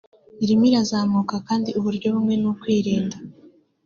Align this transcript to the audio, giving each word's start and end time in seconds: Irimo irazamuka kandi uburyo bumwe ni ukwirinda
Irimo 0.43 0.65
irazamuka 0.69 1.35
kandi 1.47 1.69
uburyo 1.79 2.07
bumwe 2.13 2.35
ni 2.37 2.47
ukwirinda 2.51 3.17